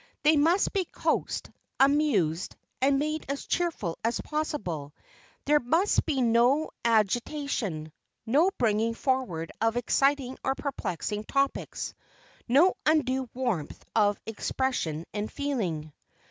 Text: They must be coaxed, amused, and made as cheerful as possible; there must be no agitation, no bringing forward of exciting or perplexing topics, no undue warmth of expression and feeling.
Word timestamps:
They 0.23 0.35
must 0.35 0.73
be 0.73 0.85
coaxed, 0.85 1.51
amused, 1.79 2.55
and 2.81 2.97
made 2.97 3.23
as 3.29 3.45
cheerful 3.45 3.99
as 4.03 4.19
possible; 4.19 4.95
there 5.45 5.59
must 5.59 6.07
be 6.07 6.23
no 6.23 6.71
agitation, 6.83 7.91
no 8.25 8.49
bringing 8.57 8.95
forward 8.95 9.51
of 9.61 9.77
exciting 9.77 10.39
or 10.43 10.55
perplexing 10.55 11.25
topics, 11.25 11.93
no 12.47 12.73
undue 12.83 13.29
warmth 13.35 13.85
of 13.95 14.19
expression 14.25 15.05
and 15.13 15.31
feeling. 15.31 15.93